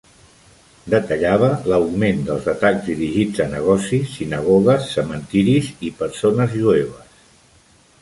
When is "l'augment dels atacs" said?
1.73-2.89